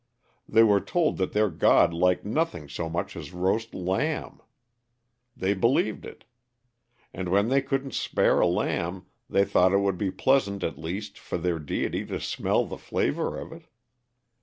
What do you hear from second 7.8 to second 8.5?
spare a